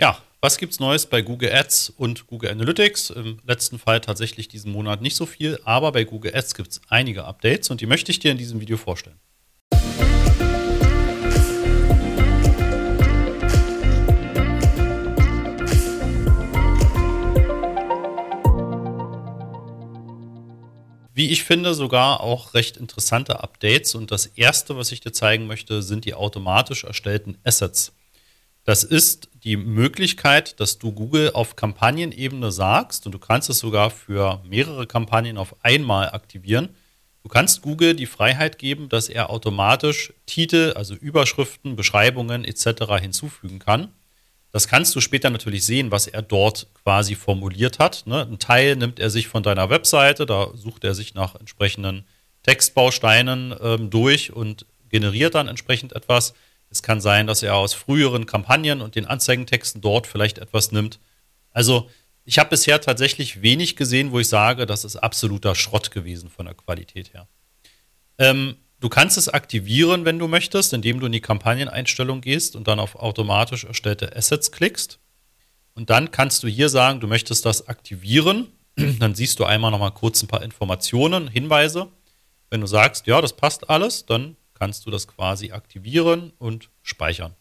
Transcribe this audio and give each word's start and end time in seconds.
Ja, 0.00 0.16
was 0.40 0.58
gibt's 0.58 0.78
Neues 0.78 1.06
bei 1.06 1.22
Google 1.22 1.52
Ads 1.52 1.90
und 1.96 2.28
Google 2.28 2.50
Analytics? 2.50 3.10
Im 3.10 3.40
letzten 3.44 3.80
Fall 3.80 4.00
tatsächlich 4.00 4.46
diesen 4.46 4.70
Monat 4.70 5.02
nicht 5.02 5.16
so 5.16 5.26
viel, 5.26 5.58
aber 5.64 5.90
bei 5.90 6.04
Google 6.04 6.36
Ads 6.36 6.54
gibt's 6.54 6.80
einige 6.88 7.24
Updates 7.24 7.68
und 7.70 7.80
die 7.80 7.86
möchte 7.86 8.12
ich 8.12 8.20
dir 8.20 8.30
in 8.30 8.38
diesem 8.38 8.60
Video 8.60 8.76
vorstellen. 8.76 9.18
wie 21.14 21.30
ich 21.30 21.42
finde, 21.42 21.74
sogar 21.74 22.20
auch 22.20 22.54
recht 22.54 22.76
interessante 22.76 23.42
Updates. 23.42 23.96
Und 23.96 24.12
das 24.12 24.26
erste, 24.26 24.76
was 24.76 24.92
ich 24.92 25.00
dir 25.00 25.10
zeigen 25.10 25.48
möchte, 25.48 25.82
sind 25.82 26.04
die 26.04 26.14
automatisch 26.14 26.84
erstellten 26.84 27.38
Assets. 27.42 27.92
Das 28.68 28.84
ist 28.84 29.30
die 29.44 29.56
Möglichkeit, 29.56 30.60
dass 30.60 30.76
du 30.78 30.92
Google 30.92 31.30
auf 31.32 31.56
Kampagnenebene 31.56 32.52
sagst, 32.52 33.06
und 33.06 33.12
du 33.12 33.18
kannst 33.18 33.48
es 33.48 33.60
sogar 33.60 33.88
für 33.88 34.42
mehrere 34.44 34.86
Kampagnen 34.86 35.38
auf 35.38 35.56
einmal 35.64 36.10
aktivieren. 36.10 36.76
Du 37.22 37.30
kannst 37.30 37.62
Google 37.62 37.96
die 37.96 38.04
Freiheit 38.04 38.58
geben, 38.58 38.90
dass 38.90 39.08
er 39.08 39.30
automatisch 39.30 40.12
Titel, 40.26 40.74
also 40.76 40.92
Überschriften, 40.94 41.76
Beschreibungen 41.76 42.44
etc. 42.44 43.00
hinzufügen 43.00 43.58
kann. 43.58 43.88
Das 44.52 44.68
kannst 44.68 44.94
du 44.94 45.00
später 45.00 45.30
natürlich 45.30 45.64
sehen, 45.64 45.90
was 45.90 46.06
er 46.06 46.20
dort 46.20 46.66
quasi 46.84 47.14
formuliert 47.14 47.78
hat. 47.78 48.02
Ne? 48.04 48.20
Ein 48.20 48.38
Teil 48.38 48.76
nimmt 48.76 49.00
er 49.00 49.08
sich 49.08 49.28
von 49.28 49.42
deiner 49.42 49.70
Webseite, 49.70 50.26
da 50.26 50.50
sucht 50.54 50.84
er 50.84 50.94
sich 50.94 51.14
nach 51.14 51.36
entsprechenden 51.36 52.04
Textbausteinen 52.42 53.54
ähm, 53.62 53.88
durch 53.88 54.30
und 54.30 54.66
generiert 54.90 55.36
dann 55.36 55.48
entsprechend 55.48 55.94
etwas. 55.94 56.34
Es 56.70 56.82
kann 56.82 57.00
sein, 57.00 57.26
dass 57.26 57.42
er 57.42 57.54
aus 57.54 57.74
früheren 57.74 58.26
Kampagnen 58.26 58.80
und 58.80 58.94
den 58.94 59.06
Anzeigentexten 59.06 59.80
dort 59.80 60.06
vielleicht 60.06 60.38
etwas 60.38 60.72
nimmt. 60.72 61.00
Also 61.50 61.88
ich 62.24 62.38
habe 62.38 62.50
bisher 62.50 62.80
tatsächlich 62.80 63.40
wenig 63.42 63.76
gesehen, 63.76 64.12
wo 64.12 64.20
ich 64.20 64.28
sage, 64.28 64.66
das 64.66 64.84
ist 64.84 64.96
absoluter 64.96 65.54
Schrott 65.54 65.90
gewesen 65.90 66.28
von 66.28 66.46
der 66.46 66.54
Qualität 66.54 67.14
her. 67.14 67.26
Ähm, 68.18 68.56
Du 68.80 68.88
kannst 68.88 69.18
es 69.18 69.28
aktivieren, 69.28 70.04
wenn 70.04 70.20
du 70.20 70.28
möchtest, 70.28 70.72
indem 70.72 71.00
du 71.00 71.06
in 71.06 71.12
die 71.12 71.20
Kampagneneinstellung 71.20 72.20
gehst 72.20 72.54
und 72.54 72.68
dann 72.68 72.78
auf 72.78 72.94
automatisch 72.94 73.64
erstellte 73.64 74.14
Assets 74.14 74.52
klickst. 74.52 75.00
Und 75.74 75.90
dann 75.90 76.12
kannst 76.12 76.44
du 76.44 76.48
hier 76.48 76.68
sagen, 76.68 77.00
du 77.00 77.08
möchtest 77.08 77.44
das 77.44 77.66
aktivieren. 77.66 78.46
Dann 79.00 79.16
siehst 79.16 79.40
du 79.40 79.44
einmal 79.44 79.72
noch 79.72 79.80
mal 79.80 79.90
kurz 79.90 80.22
ein 80.22 80.28
paar 80.28 80.42
Informationen, 80.42 81.26
Hinweise. 81.26 81.88
Wenn 82.50 82.60
du 82.60 82.68
sagst, 82.68 83.08
ja, 83.08 83.20
das 83.20 83.34
passt 83.34 83.68
alles, 83.68 84.06
dann 84.06 84.36
kannst 84.58 84.86
du 84.86 84.90
das 84.90 85.06
quasi 85.06 85.52
aktivieren 85.52 86.32
und 86.38 86.70
speichern. 86.82 87.34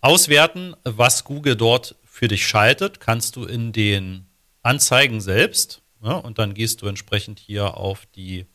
Auswerten, 0.00 0.76
was 0.84 1.24
Google 1.24 1.56
dort 1.56 1.96
für 2.04 2.28
dich 2.28 2.46
schaltet, 2.46 3.00
kannst 3.00 3.36
du 3.36 3.44
in 3.44 3.72
den 3.72 4.26
Anzeigen 4.62 5.20
selbst. 5.20 5.82
Ja, 6.02 6.12
und 6.16 6.38
dann 6.38 6.54
gehst 6.54 6.82
du 6.82 6.86
entsprechend 6.86 7.38
hier 7.38 7.76
auf 7.76 8.06
die 8.14 8.46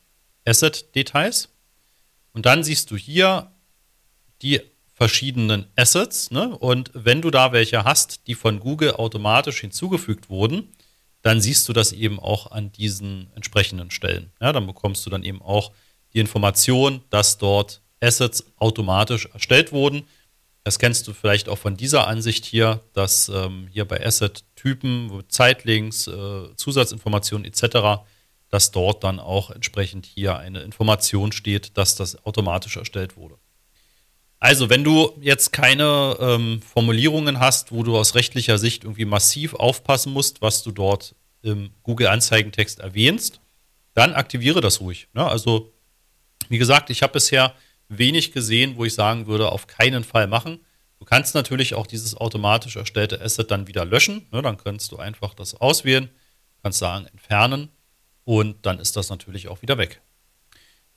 Asset-Details. 0.46 1.50
Und 2.34 2.46
dann 2.46 2.64
siehst 2.64 2.92
du 2.92 2.98
hier 2.98 3.52
die 4.42 4.62
verschiedenen 4.94 5.66
Assets. 5.76 6.30
Ne? 6.30 6.56
Und 6.58 6.92
wenn 6.94 7.22
du 7.22 7.32
da 7.32 7.52
welche 7.52 7.84
hast, 7.84 8.28
die 8.28 8.36
von 8.36 8.60
Google 8.60 8.94
automatisch 8.94 9.62
hinzugefügt 9.62 10.30
wurden, 10.30 10.70
dann 11.22 11.42
siehst 11.42 11.68
du 11.68 11.74
das 11.74 11.92
eben 11.92 12.20
auch 12.20 12.52
an 12.52 12.72
diesen 12.72 13.32
entsprechenden 13.34 13.92
Stellen. 13.92 14.32
Ja, 14.40 14.54
dann 14.54 14.68
bekommst 14.68 15.06
du 15.06 15.10
dann 15.10 15.24
eben 15.24 15.42
auch 15.42 15.72
die 16.14 16.20
Information, 16.20 17.02
dass 17.10 17.38
dort 17.38 17.82
Assets 18.02 18.46
automatisch 18.58 19.28
erstellt 19.34 19.72
wurden. 19.72 20.04
Das 20.64 20.80
kennst 20.80 21.08
du 21.08 21.14
vielleicht 21.14 21.50
auch 21.50 21.58
von 21.58 21.78
dieser 21.78 22.08
Ansicht 22.08 22.46
hier, 22.46 22.82
dass 22.94 23.30
ähm, 23.30 23.68
hier 23.72 23.86
bei 23.86 24.06
Asset-Typen, 24.06 25.24
Zeitlinks, 25.30 26.08
äh, 26.08 26.56
Zusatzinformationen 26.56 27.46
etc 27.46 28.00
dass 28.50 28.72
dort 28.72 29.04
dann 29.04 29.20
auch 29.20 29.52
entsprechend 29.52 30.06
hier 30.06 30.38
eine 30.38 30.62
Information 30.62 31.32
steht, 31.32 31.78
dass 31.78 31.96
das 31.96 32.26
automatisch 32.26 32.78
erstellt 32.78 33.16
wurde. 33.16 33.38
Also, 34.40 34.70
wenn 34.70 34.84
du 34.84 35.12
jetzt 35.20 35.52
keine 35.52 36.18
ähm, 36.20 36.62
Formulierungen 36.62 37.40
hast, 37.40 37.72
wo 37.72 37.84
du 37.84 37.98
aus 37.98 38.16
rechtlicher 38.16 38.58
Sicht 38.58 38.86
irgendwie 38.86 39.06
massiv 39.06 39.54
aufpassen 39.54 40.14
musst, 40.14 40.42
was 40.42 40.64
du 40.64 40.72
dort 40.72 41.14
im 41.42 41.72
Google-Anzeigentext 41.84 42.80
erwähnst, 42.80 43.42
dann 43.94 44.14
aktiviere 44.14 44.62
das 44.62 44.80
ruhig. 44.80 45.10
Ne? 45.14 45.28
Also, 45.28 45.74
wie 46.50 46.58
gesagt, 46.58 46.90
ich 46.90 47.02
habe 47.02 47.14
bisher 47.14 47.54
wenig 47.88 48.32
gesehen, 48.32 48.76
wo 48.76 48.86
ich 48.86 48.94
sagen 48.94 49.28
würde, 49.28 49.52
auf 49.52 49.68
keinen 49.68 50.04
Fall 50.04 50.28
machen. 50.28 50.60
Du 51.00 51.06
kannst 51.06 51.34
natürlich 51.34 51.76
auch 51.76 51.88
dieses 51.88 52.16
automatisch 52.16 52.76
erstellte 52.76 53.22
Asset 53.22 53.50
dann 53.52 53.68
wieder 53.68 53.86
löschen. 53.86 54.28
Ne? 54.32 54.42
Dann 54.42 54.58
kannst 54.58 54.92
du 54.92 54.98
einfach 54.98 55.34
das 55.34 55.56
auswählen, 55.56 56.10
kannst 56.62 56.80
sagen, 56.80 57.06
entfernen 57.06 57.70
und 58.26 58.66
dann 58.66 58.80
ist 58.80 58.96
das 58.96 59.10
natürlich 59.10 59.48
auch 59.48 59.62
wieder 59.62 59.78
weg. 59.78 60.02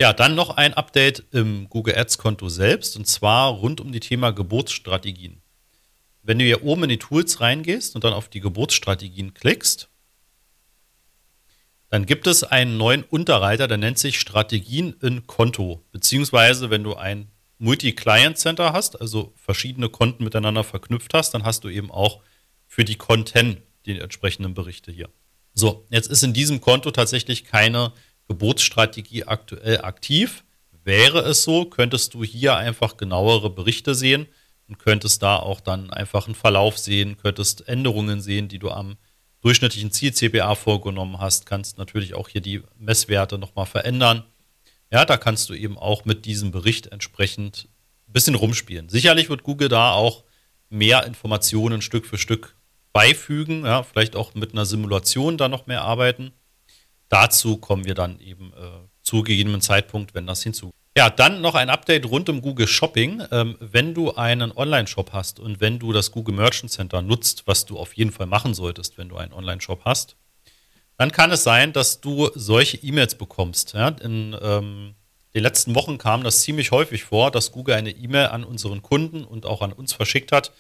Ja, 0.01 0.13
dann 0.13 0.35
noch 0.35 0.51
ein 0.51 0.75
Update 0.75 1.25
im 1.31 1.69
Google 1.69 1.97
Ads 1.97 2.19
Konto 2.19 2.49
selbst 2.49 2.97
und 2.97 3.07
zwar 3.07 3.53
rund 3.53 3.81
um 3.81 3.93
die 3.93 4.01
Thema 4.01 4.33
Geburtsstrategien. 4.33 5.41
Wenn 6.23 6.39
du 6.39 6.45
hier 6.45 6.65
oben 6.65 6.85
in 6.85 6.89
die 6.89 6.99
Tools 6.99 7.41
reingehst 7.41 7.95
und 7.95 8.03
dann 8.05 8.13
auf 8.13 8.29
die 8.29 8.41
Geburtsstrategien 8.41 9.35
klickst, 9.35 9.89
dann 11.93 12.07
gibt 12.07 12.27
es 12.27 12.43
einen 12.43 12.79
neuen 12.79 13.03
Unterreiter, 13.03 13.69
der 13.69 13.77
nennt 13.77 13.99
sich 13.99 14.19
Strategien 14.19 14.97
in 15.03 15.27
Konto. 15.27 15.85
Beziehungsweise, 15.93 16.71
wenn 16.71 16.83
du 16.83 16.95
ein 16.95 17.31
Multi-Client-Center 17.59 18.73
hast, 18.73 18.99
also 18.99 19.35
verschiedene 19.37 19.91
Konten 19.91 20.25
miteinander 20.25 20.65
verknüpft 20.65 21.13
hast, 21.13 21.35
dann 21.35 21.45
hast 21.45 21.65
du 21.65 21.69
eben 21.69 21.91
auch 21.91 22.23
für 22.67 22.87
die 22.87 22.95
Content 22.95 23.59
die 23.85 24.01
entsprechenden 24.01 24.55
Berichte 24.55 24.91
hier. 24.91 25.11
So, 25.53 25.85
jetzt 25.91 26.11
ist 26.11 26.23
in 26.23 26.33
diesem 26.33 26.63
Konto 26.63 26.93
tatsächlich 26.93 27.45
keine 27.45 27.93
Geburtsstrategie 28.27 29.25
aktuell 29.25 29.83
aktiv. 29.83 30.45
Wäre 30.85 31.19
es 31.19 31.45
so, 31.45 31.67
könntest 31.67 32.15
du 32.15 32.25
hier 32.25 32.57
einfach 32.57 32.97
genauere 32.97 33.51
Berichte 33.51 33.95
sehen 33.95 34.29
und 34.67 34.79
könntest 34.79 35.23
da 35.23 35.37
auch 35.37 35.61
dann 35.61 35.91
einfach 35.91 36.25
einen 36.25 36.37
Verlauf 36.37 36.79
sehen, 36.79 37.19
könntest 37.19 37.69
Änderungen 37.69 38.23
sehen, 38.23 38.49
die 38.49 38.59
du 38.59 38.71
am 38.71 38.97
durchschnittlichen 39.43 39.91
Ziel-CPA 39.91 40.55
vorgenommen 40.55 41.19
hast, 41.19 41.47
kannst 41.47 41.79
natürlich 41.79 42.15
auch 42.15 42.29
hier 42.29 42.41
die 42.41 42.63
Messwerte 42.79 43.39
nochmal 43.39 43.67
verändern. 43.67 44.25
Ja, 44.91 45.05
da 45.05 45.17
kannst 45.17 45.51
du 45.51 45.55
eben 45.55 45.77
auch 45.79 46.05
mit 46.05 46.25
diesem 46.25 46.51
Bericht 46.51 46.87
entsprechend 46.89 47.69
ein 48.09 48.13
bisschen 48.13 48.35
rumspielen. 48.35 48.89
Sicherlich 48.89 49.29
wird 49.29 49.43
Google 49.43 49.69
da 49.69 49.93
auch 49.93 50.25
mehr 50.71 51.05
Informationen 51.05 51.83
Stück 51.83 52.07
für 52.07 52.19
Stück 52.19 52.57
beifügen, 52.93 53.65
ja, 53.65 53.83
vielleicht 53.83 54.17
auch 54.17 54.35
mit 54.35 54.53
einer 54.53 54.67
Simulation 54.67 55.37
da 55.37 55.49
noch 55.49 55.67
mehr 55.67 55.83
arbeiten. 55.83 56.33
Dazu 57.09 57.57
kommen 57.57 57.85
wir 57.85 57.95
dann 57.95 58.21
eben 58.21 58.53
äh, 58.53 58.89
zu 59.03 59.23
gegebenem 59.23 59.61
Zeitpunkt, 59.61 60.15
wenn 60.15 60.27
das 60.27 60.43
hinzu. 60.43 60.73
Ja, 60.97 61.09
dann 61.09 61.41
noch 61.41 61.55
ein 61.55 61.71
Update 61.71 62.07
rund 62.07 62.29
um 62.29 62.43
Google 62.43 62.67
Shopping. 62.67 63.23
Ähm, 63.31 63.57
wenn 63.61 63.95
du 63.95 64.15
einen 64.15 64.53
Online-Shop 64.53 65.13
hast 65.13 65.41
und 65.41 65.61
wenn 65.61 65.79
du 65.79 65.93
das 65.93 66.13
Google 66.13 66.35
Merchant 66.35 66.71
Center 66.71 67.01
nutzt, 67.01 67.45
was 67.47 67.65
du 67.65 67.79
auf 67.79 67.95
jeden 67.95 68.13
Fall 68.13 68.27
machen 68.27 68.53
solltest, 68.53 68.99
wenn 68.99 69.09
du 69.09 69.17
einen 69.17 69.33
Online-Shop 69.33 69.83
hast, 69.85 70.17
dann 70.99 71.11
kann 71.11 71.33
es 71.33 71.45
sein, 71.45 71.73
dass 71.73 72.01
du 72.01 72.31
solche 72.35 72.77
E-Mails 72.77 73.15
bekommst. 73.15 73.73
Ja, 73.73 73.89
in 73.89 74.37
ähm, 74.43 74.95
den 75.35 75.43
letzten 75.43 75.75
Wochen 75.75 75.97
kam 75.97 76.23
das 76.23 76.43
ziemlich 76.43 76.71
häufig 76.73 77.05
vor, 77.05 77.31
dass 77.31 77.53
Google 77.53 77.75
eine 77.75 77.91
E-Mail 77.91 78.27
an 78.27 78.45
unseren 78.45 78.83
Kunden 78.83 79.25
und 79.25 79.47
auch 79.47 79.63
an 79.63 79.73
uns 79.73 79.95
verschickt 79.95 80.31
hat 80.31 80.53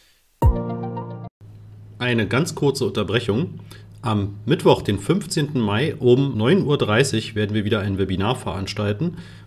eine 2.03 2.26
ganz 2.26 2.54
kurze 2.54 2.84
Unterbrechung. 2.84 3.60
Am 4.03 4.41
Mittwoch, 4.44 4.82
den 4.82 4.98
15. 4.98 5.60
Mai 5.60 5.94
um 5.94 6.37
9.30 6.37 7.31
Uhr 7.31 7.34
werden 7.37 7.54
wir 7.54 7.65
wieder 7.65 7.81
ein 7.81 7.98
Webinar 7.98 8.34
veranstalten 8.34 9.19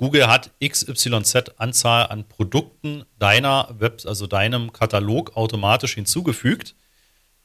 Google 0.00 0.28
hat 0.28 0.50
XYZ 0.66 1.58
Anzahl 1.58 2.06
an 2.06 2.26
Produkten 2.26 3.04
deiner 3.18 3.68
Web, 3.78 4.00
also 4.06 4.26
deinem 4.26 4.72
Katalog 4.72 5.36
automatisch 5.36 5.92
hinzugefügt. 5.92 6.74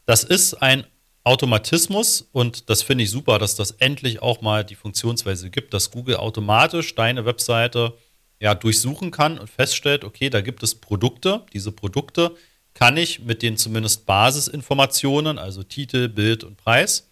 Das 0.06 0.24
ist 0.24 0.54
ein 0.54 0.86
Automatismus 1.26 2.30
und 2.32 2.70
das 2.70 2.82
finde 2.82 3.04
ich 3.04 3.12
super, 3.12 3.40
dass 3.40 3.56
das 3.56 3.72
endlich 3.72 4.22
auch 4.22 4.40
mal 4.40 4.64
die 4.64 4.76
Funktionsweise 4.76 5.50
gibt, 5.50 5.74
dass 5.74 5.92
Google 5.92 6.16
automatisch 6.16 6.96
deine 6.96 7.26
Webseite 7.26 7.98
ja 8.40 8.56
durchsuchen 8.56 9.12
kann 9.12 9.38
und 9.38 9.50
feststellt, 9.50 10.06
okay, 10.06 10.30
da 10.30 10.40
gibt 10.40 10.64
es 10.64 10.76
Produkte. 10.76 11.44
Diese 11.52 11.74
Produkte 11.74 12.38
kann 12.74 12.96
ich 12.96 13.20
mit 13.20 13.42
den 13.42 13.58
zumindest 13.58 14.06
Basisinformationen, 14.06 15.40
also 15.40 15.62
Titel, 15.62 16.08
Bild 16.08 16.46
und 16.46 16.56
Preis, 16.56 17.12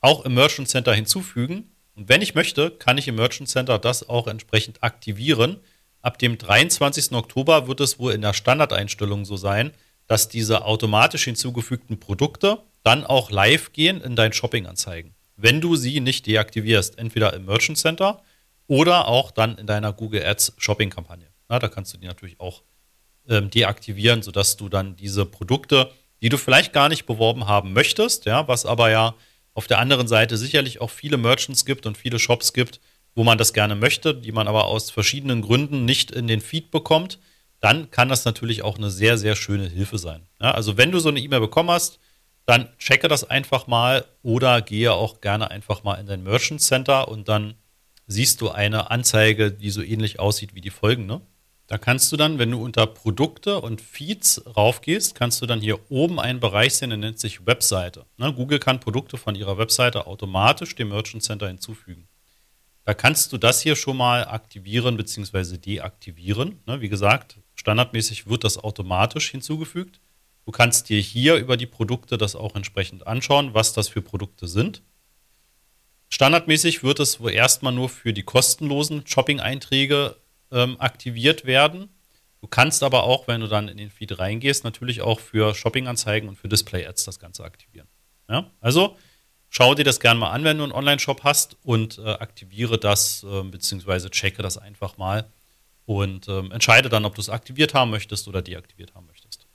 auch 0.00 0.24
im 0.24 0.34
Merchant 0.34 0.66
Center 0.66 0.92
hinzufügen. 0.92 1.71
Und 1.94 2.08
wenn 2.08 2.22
ich 2.22 2.34
möchte, 2.34 2.70
kann 2.70 2.98
ich 2.98 3.08
im 3.08 3.16
Merchant 3.16 3.48
Center 3.48 3.78
das 3.78 4.08
auch 4.08 4.26
entsprechend 4.26 4.82
aktivieren. 4.82 5.60
Ab 6.00 6.18
dem 6.18 6.38
23. 6.38 7.12
Oktober 7.12 7.68
wird 7.68 7.80
es 7.80 7.98
wohl 7.98 8.12
in 8.12 8.22
der 8.22 8.32
Standardeinstellung 8.32 9.24
so 9.24 9.36
sein, 9.36 9.72
dass 10.06 10.28
diese 10.28 10.64
automatisch 10.64 11.24
hinzugefügten 11.24 12.00
Produkte 12.00 12.58
dann 12.82 13.04
auch 13.04 13.30
live 13.30 13.72
gehen 13.72 14.00
in 14.00 14.16
deinen 14.16 14.32
Shopping-Anzeigen. 14.32 15.14
Wenn 15.36 15.60
du 15.60 15.76
sie 15.76 16.00
nicht 16.00 16.26
deaktivierst, 16.26 16.98
entweder 16.98 17.32
im 17.34 17.44
Merchant 17.44 17.78
Center 17.78 18.22
oder 18.66 19.08
auch 19.08 19.30
dann 19.30 19.56
in 19.58 19.66
deiner 19.66 19.92
Google 19.92 20.24
Ads 20.24 20.54
Shopping-Kampagne. 20.56 21.28
da 21.48 21.68
kannst 21.68 21.92
du 21.94 21.98
die 21.98 22.06
natürlich 22.06 22.40
auch 22.40 22.62
ähm, 23.28 23.50
deaktivieren, 23.50 24.22
sodass 24.22 24.56
du 24.56 24.68
dann 24.68 24.96
diese 24.96 25.26
Produkte, 25.26 25.90
die 26.22 26.28
du 26.28 26.38
vielleicht 26.38 26.72
gar 26.72 26.88
nicht 26.88 27.06
beworben 27.06 27.46
haben 27.46 27.72
möchtest, 27.72 28.24
ja, 28.24 28.46
was 28.48 28.66
aber 28.66 28.90
ja 28.90 29.14
auf 29.54 29.66
der 29.66 29.78
anderen 29.78 30.08
Seite 30.08 30.36
sicherlich 30.36 30.80
auch 30.80 30.90
viele 30.90 31.16
Merchants 31.16 31.64
gibt 31.64 31.86
und 31.86 31.98
viele 31.98 32.18
Shops 32.18 32.52
gibt, 32.52 32.80
wo 33.14 33.24
man 33.24 33.38
das 33.38 33.52
gerne 33.52 33.74
möchte, 33.74 34.14
die 34.14 34.32
man 34.32 34.48
aber 34.48 34.64
aus 34.64 34.90
verschiedenen 34.90 35.42
Gründen 35.42 35.84
nicht 35.84 36.10
in 36.10 36.26
den 36.26 36.40
Feed 36.40 36.70
bekommt, 36.70 37.18
dann 37.60 37.90
kann 37.90 38.08
das 38.08 38.24
natürlich 38.24 38.62
auch 38.62 38.78
eine 38.78 38.90
sehr, 38.90 39.18
sehr 39.18 39.36
schöne 39.36 39.68
Hilfe 39.68 39.98
sein. 39.98 40.26
Ja, 40.40 40.52
also 40.52 40.76
wenn 40.76 40.90
du 40.90 40.98
so 40.98 41.10
eine 41.10 41.20
E-Mail 41.20 41.40
bekommen 41.40 41.70
hast, 41.70 42.00
dann 42.46 42.68
checke 42.78 43.08
das 43.08 43.24
einfach 43.24 43.66
mal 43.66 44.04
oder 44.22 44.62
gehe 44.62 44.92
auch 44.92 45.20
gerne 45.20 45.50
einfach 45.50 45.84
mal 45.84 45.94
in 45.94 46.06
dein 46.06 46.24
Merchant 46.24 46.60
Center 46.60 47.08
und 47.08 47.28
dann 47.28 47.54
siehst 48.06 48.40
du 48.40 48.50
eine 48.50 48.90
Anzeige, 48.90 49.52
die 49.52 49.70
so 49.70 49.82
ähnlich 49.82 50.18
aussieht 50.18 50.54
wie 50.54 50.60
die 50.60 50.70
folgende. 50.70 51.20
Da 51.72 51.78
kannst 51.78 52.12
du 52.12 52.18
dann, 52.18 52.38
wenn 52.38 52.50
du 52.50 52.62
unter 52.62 52.86
Produkte 52.86 53.58
und 53.58 53.80
Feeds 53.80 54.42
raufgehst, 54.58 55.14
kannst 55.14 55.40
du 55.40 55.46
dann 55.46 55.62
hier 55.62 55.90
oben 55.90 56.20
einen 56.20 56.38
Bereich 56.38 56.74
sehen, 56.74 56.90
der 56.90 56.98
nennt 56.98 57.18
sich 57.18 57.46
Webseite. 57.46 58.04
Ne, 58.18 58.30
Google 58.34 58.58
kann 58.58 58.78
Produkte 58.78 59.16
von 59.16 59.34
ihrer 59.34 59.56
Webseite 59.56 60.06
automatisch 60.06 60.74
dem 60.74 60.90
Merchant 60.90 61.22
Center 61.22 61.48
hinzufügen. 61.48 62.08
Da 62.84 62.92
kannst 62.92 63.32
du 63.32 63.38
das 63.38 63.62
hier 63.62 63.74
schon 63.74 63.96
mal 63.96 64.28
aktivieren 64.28 64.98
bzw. 64.98 65.56
deaktivieren. 65.56 66.60
Ne, 66.66 66.82
wie 66.82 66.90
gesagt, 66.90 67.38
standardmäßig 67.54 68.26
wird 68.26 68.44
das 68.44 68.58
automatisch 68.58 69.30
hinzugefügt. 69.30 69.98
Du 70.44 70.52
kannst 70.52 70.90
dir 70.90 71.00
hier 71.00 71.36
über 71.36 71.56
die 71.56 71.64
Produkte 71.64 72.18
das 72.18 72.36
auch 72.36 72.54
entsprechend 72.54 73.06
anschauen, 73.06 73.54
was 73.54 73.72
das 73.72 73.88
für 73.88 74.02
Produkte 74.02 74.46
sind. 74.46 74.82
Standardmäßig 76.10 76.82
wird 76.82 77.00
es 77.00 77.18
erstmal 77.18 77.72
nur 77.72 77.88
für 77.88 78.12
die 78.12 78.24
kostenlosen 78.24 79.06
Shopping-Einträge 79.06 80.16
ähm, 80.52 80.80
aktiviert 80.80 81.44
werden. 81.44 81.88
Du 82.40 82.48
kannst 82.48 82.82
aber 82.82 83.04
auch, 83.04 83.28
wenn 83.28 83.40
du 83.40 83.46
dann 83.46 83.68
in 83.68 83.76
den 83.76 83.90
Feed 83.90 84.18
reingehst, 84.18 84.64
natürlich 84.64 85.00
auch 85.00 85.20
für 85.20 85.54
Shopping-Anzeigen 85.54 86.28
und 86.28 86.36
für 86.36 86.48
Display-Ads 86.48 87.04
das 87.04 87.18
Ganze 87.18 87.44
aktivieren. 87.44 87.88
Ja? 88.28 88.50
Also 88.60 88.96
schau 89.48 89.74
dir 89.74 89.84
das 89.84 90.00
gerne 90.00 90.18
mal 90.18 90.30
an, 90.30 90.42
wenn 90.44 90.58
du 90.58 90.64
einen 90.64 90.72
Online-Shop 90.72 91.22
hast 91.24 91.56
und 91.62 91.98
äh, 91.98 92.02
aktiviere 92.02 92.78
das 92.78 93.24
äh, 93.24 93.42
beziehungsweise 93.44 94.10
checke 94.10 94.42
das 94.42 94.58
einfach 94.58 94.98
mal 94.98 95.30
und 95.86 96.28
äh, 96.28 96.40
entscheide 96.50 96.88
dann, 96.88 97.04
ob 97.04 97.14
du 97.14 97.20
es 97.20 97.28
aktiviert 97.28 97.74
haben 97.74 97.90
möchtest 97.90 98.26
oder 98.28 98.42
deaktiviert 98.42 98.94
haben 98.94 99.06
möchtest. 99.06 99.46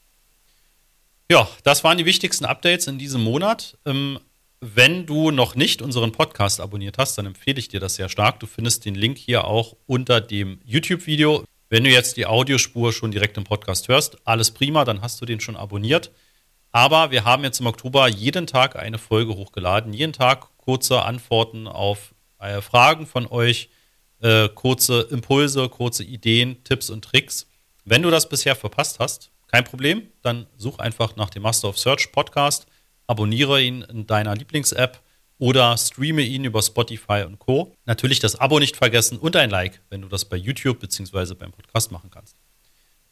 Ja, 1.30 1.46
das 1.62 1.84
waren 1.84 1.98
die 1.98 2.06
wichtigsten 2.06 2.46
Updates 2.46 2.86
in 2.86 2.98
diesem 2.98 3.22
Monat. 3.22 3.76
Ähm, 3.84 4.18
wenn 4.60 5.06
du 5.06 5.30
noch 5.30 5.54
nicht 5.54 5.82
unseren 5.82 6.12
Podcast 6.12 6.60
abonniert 6.60 6.98
hast, 6.98 7.16
dann 7.16 7.26
empfehle 7.26 7.58
ich 7.58 7.68
dir 7.68 7.80
das 7.80 7.94
sehr 7.94 8.08
stark. 8.08 8.40
Du 8.40 8.46
findest 8.46 8.84
den 8.84 8.94
Link 8.94 9.16
hier 9.16 9.44
auch 9.44 9.76
unter 9.86 10.20
dem 10.20 10.60
YouTube-Video. 10.64 11.44
Wenn 11.68 11.84
du 11.84 11.90
jetzt 11.90 12.16
die 12.16 12.26
Audiospur 12.26 12.92
schon 12.92 13.10
direkt 13.10 13.36
im 13.36 13.44
Podcast 13.44 13.88
hörst, 13.88 14.18
alles 14.26 14.50
prima, 14.50 14.84
dann 14.84 15.02
hast 15.02 15.20
du 15.20 15.26
den 15.26 15.40
schon 15.40 15.56
abonniert. 15.56 16.10
Aber 16.72 17.10
wir 17.10 17.24
haben 17.24 17.44
jetzt 17.44 17.60
im 17.60 17.66
Oktober 17.66 18.08
jeden 18.08 18.46
Tag 18.46 18.76
eine 18.76 18.98
Folge 18.98 19.34
hochgeladen. 19.34 19.92
Jeden 19.92 20.12
Tag 20.12 20.48
kurze 20.56 21.02
Antworten 21.02 21.66
auf 21.66 22.14
äh, 22.40 22.60
Fragen 22.60 23.06
von 23.06 23.26
euch, 23.26 23.70
äh, 24.20 24.48
kurze 24.48 25.02
Impulse, 25.10 25.68
kurze 25.68 26.04
Ideen, 26.04 26.62
Tipps 26.64 26.90
und 26.90 27.04
Tricks. 27.04 27.46
Wenn 27.84 28.02
du 28.02 28.10
das 28.10 28.28
bisher 28.28 28.56
verpasst 28.56 28.98
hast, 28.98 29.30
kein 29.46 29.64
Problem, 29.64 30.08
dann 30.22 30.46
such 30.56 30.78
einfach 30.78 31.16
nach 31.16 31.30
dem 31.30 31.42
Master 31.42 31.68
of 31.68 31.78
Search 31.78 32.12
Podcast 32.12 32.66
abonniere 33.08 33.60
ihn 33.60 33.82
in 33.82 34.06
deiner 34.06 34.36
Lieblings-App 34.36 35.02
oder 35.38 35.76
streame 35.76 36.22
ihn 36.22 36.44
über 36.44 36.62
Spotify 36.62 37.24
und 37.26 37.38
Co. 37.38 37.74
Natürlich 37.86 38.20
das 38.20 38.36
Abo 38.36 38.58
nicht 38.60 38.76
vergessen 38.76 39.18
und 39.18 39.34
ein 39.34 39.50
Like, 39.50 39.80
wenn 39.88 40.02
du 40.02 40.08
das 40.08 40.24
bei 40.24 40.36
YouTube 40.36 40.78
bzw. 40.78 41.34
beim 41.34 41.50
Podcast 41.50 41.90
machen 41.90 42.10
kannst. 42.10 42.36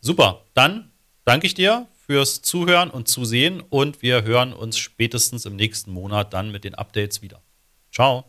Super, 0.01 0.45
dann 0.55 0.93
danke 1.25 1.47
ich 1.47 1.55
dir 1.55 1.89
fürs 2.07 2.43
Zuhören 2.43 2.91
und 2.91 3.09
Zusehen 3.09 3.61
und 3.61 4.03
wir 4.03 4.23
hören 4.23 4.53
uns 4.53 4.79
spätestens 4.79 5.45
im 5.45 5.57
nächsten 5.57 5.91
Monat 5.91 6.33
dann 6.33 6.53
mit 6.53 6.65
den 6.65 6.75
Updates 6.75 7.23
wieder. 7.23 7.43
Ciao. 7.91 8.27